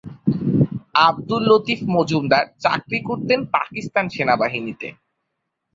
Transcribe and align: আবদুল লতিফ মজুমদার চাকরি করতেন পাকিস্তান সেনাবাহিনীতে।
আবদুল 0.99 1.43
লতিফ 1.49 1.79
মজুমদার 1.95 2.45
চাকরি 2.63 2.99
করতেন 3.07 3.39
পাকিস্তান 3.55 4.05
সেনাবাহিনীতে। 4.09 4.87